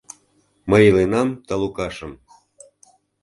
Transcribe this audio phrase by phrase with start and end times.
[0.69, 2.11] Мый иленам талукашым